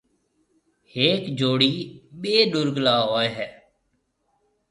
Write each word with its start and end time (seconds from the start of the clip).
هڪ 0.93 1.21
جوڙِي 1.39 1.71
ٻي 2.21 2.33
ڏورگلا 2.53 2.95
هوئي 3.09 3.27
هيَ 3.37 3.47